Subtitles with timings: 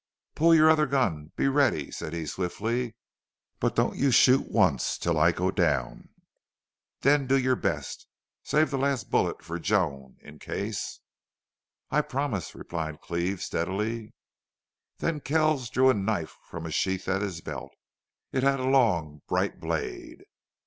[0.33, 2.95] "Pull your other gun be ready," said he, swiftly.
[3.59, 6.09] "But don't you shoot once till I go down!...
[7.01, 8.07] Then do your best....
[8.41, 11.01] Save the last bullet for Joan in case"
[11.91, 14.15] "I promise," replied Cleve, steadily.
[14.97, 17.75] Then Kells drew a knife from a sheath at his belt.
[18.31, 20.23] It had a long, bright blade.